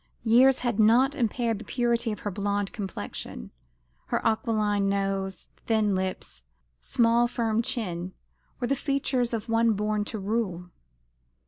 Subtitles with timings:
[0.23, 3.51] Years had not impaired the purity of her blonde complexion.
[4.07, 6.41] Her aquiline nose, thin lips,
[6.79, 8.15] small firm chin,
[8.59, 10.71] were the features of one born to rule.